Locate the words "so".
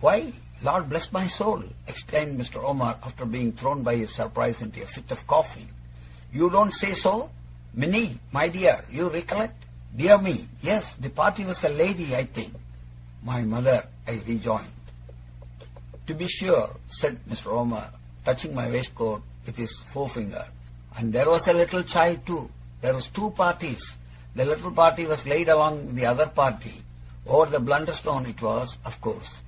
6.94-7.30